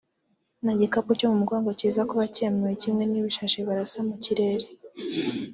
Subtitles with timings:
[0.63, 4.65] nta gikapu cyo mu mugongo kiza kuba cyemewe kimwe n’ibishashi barasa mu kirere